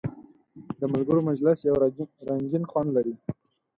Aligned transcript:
د 0.79 0.81
ملګرو 0.93 1.25
مجلس 1.29 1.57
یو 1.61 1.75
رنګین 2.29 2.63
خوند 2.71 2.89
لري. 2.97 3.13